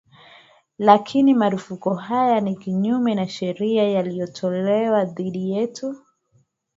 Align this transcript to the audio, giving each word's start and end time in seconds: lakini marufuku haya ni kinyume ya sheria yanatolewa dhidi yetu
lakini 0.79 1.33
marufuku 1.33 1.89
haya 1.93 2.41
ni 2.41 2.55
kinyume 2.55 3.15
ya 3.15 3.27
sheria 3.27 3.83
yanatolewa 3.89 5.05
dhidi 5.05 5.51
yetu 5.51 6.01